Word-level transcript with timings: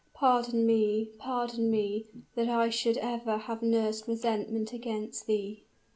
Pardon 0.15 0.65
me 0.65 1.11
pardon 1.19 1.69
me, 1.69 2.07
that 2.33 2.49
I 2.49 2.71
should 2.71 2.97
ever 2.97 3.37
have 3.37 3.61
nursed 3.61 4.07
resentment 4.07 4.73
against 4.73 5.27
thee!" 5.27 5.61